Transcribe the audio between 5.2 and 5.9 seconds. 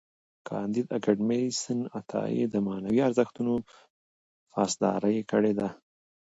کړې ده.